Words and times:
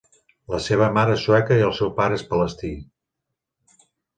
La 0.53 0.59
seva 0.67 0.87
mare 0.95 1.17
és 1.17 1.25
sueca 1.27 1.59
i 1.61 1.67
el 1.67 1.75
seu 1.81 1.91
pare 1.99 2.19
és 2.23 2.27
palestí. 2.35 2.73